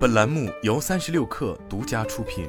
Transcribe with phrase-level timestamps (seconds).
[0.00, 2.48] 本栏目由三十六氪独家出品。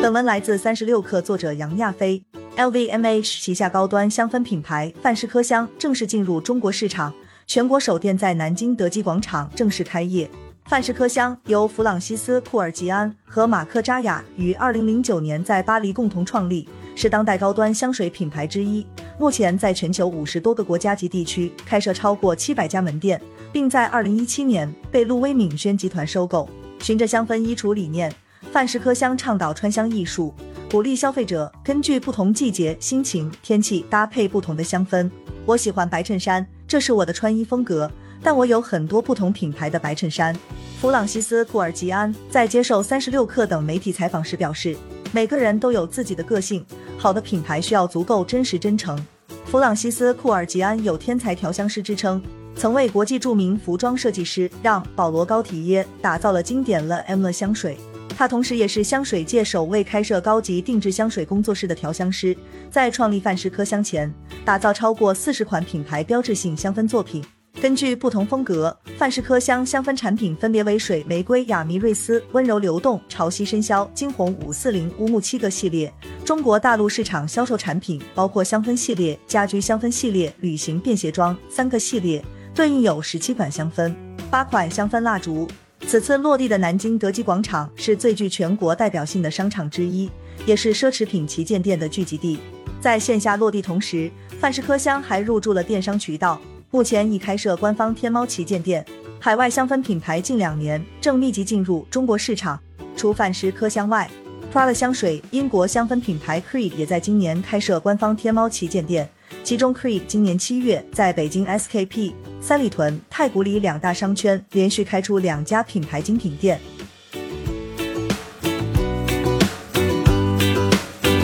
[0.00, 2.24] 本文来自三十六氪，作者杨亚飞。
[2.56, 7.12] LVMH 旗下高端香氛品牌范诗科香正式进入中国市场，
[7.46, 10.30] 全国首店在南京德基广场正式开业。
[10.64, 18.86] 范诗科香由弗朗西斯·库尔吉安和马克扎雅于二零零九年在巴黎共同创立，是当代高端香水品牌之一。
[19.18, 23.20] 目前在全球五十多个国家及地区开设超过七百家门店，
[23.52, 26.48] 并在二零一七年被路威敏轩集团收购。
[26.80, 28.12] 循着香氛衣橱理念。
[28.52, 30.32] 范氏科香倡导川香艺术，
[30.70, 35.10] 鼓励消费者根据不同季节、心情、天气搭配不同的香氛。
[35.46, 37.90] 我喜欢白衬衫，这是我的穿衣风格，
[38.22, 40.36] 但我有很多不同品牌的白衬衫。
[40.80, 44.76] 弗朗西斯·库尔吉安在接受三十六氪等媒体采访时表示
[45.10, 46.64] ：“每个人都有自己的个性，
[46.98, 48.98] 好的品牌需要足够真实真诚。”
[49.46, 52.20] 弗朗西斯·库尔吉安有天才调香师之称，
[52.56, 57.76] 曾为国际著名服装设计师让·保罗·高提耶打造了经典了 M 了香水。
[58.16, 62.36] 他同时也是香水界首位开设高级定制香水工作室的调香师，
[62.70, 64.12] 在创立范诗科香前，
[64.44, 67.24] 打造超过四十款品牌标志性香氛作品。
[67.64, 75.90] 根据不同风格，范诗科香香氛产品分别为水玫瑰、雅弥瑞斯、温柔流动、潮汐深宵、惊鸿五四零、乌木七个系列。
[76.26, 82.22] 中国大陆市场销售产品包括香氛系列、家居香氛系列、旅行便携装三个系列，
[82.54, 83.94] 对应有十七款香氛、
[84.30, 85.48] 八款香氛蜡烛。
[85.86, 90.10] 此次落地的南京德基广场是最具全国代表性的商场之一，
[90.44, 92.38] 也是奢侈品旗舰店的聚集地。
[92.78, 96.38] 在线下落地同时，范氏科香还入驻了电商渠道，
[96.74, 98.84] 目前已开设官方天猫旗舰店。
[99.20, 102.58] 海外香氛品牌近两年正密集进入中国市场。
[102.96, 104.10] 除范氏科香外
[104.52, 109.08] ，Prada 香水、英国香氛品牌 Creed 也在今年开设官方天猫旗舰店。
[109.44, 116.60] 其中，Creed 今年七月在北京 SKP、三里屯、太古里两大商圈连续开出两家品牌精品店。